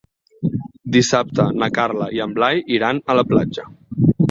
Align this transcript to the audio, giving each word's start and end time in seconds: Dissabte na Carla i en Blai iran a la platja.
Dissabte 0.95 1.45
na 1.65 1.69
Carla 1.77 2.09
i 2.19 2.25
en 2.27 2.35
Blai 2.41 2.65
iran 2.79 3.05
a 3.15 3.19
la 3.21 3.29
platja. 3.31 3.71